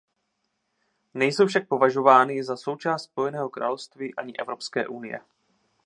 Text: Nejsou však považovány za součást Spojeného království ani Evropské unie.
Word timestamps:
Nejsou 1.13 1.45
však 1.47 1.67
považovány 1.67 2.43
za 2.43 2.57
součást 2.57 3.03
Spojeného 3.03 3.49
království 3.49 4.15
ani 4.15 4.35
Evropské 4.35 4.87
unie. 4.87 5.19